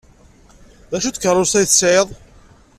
D 0.91 0.93
acu 0.97 1.09
n 1.09 1.13
tkeṛṛust 1.13 1.55
ay 1.59 1.65
tesɛid? 1.67 2.09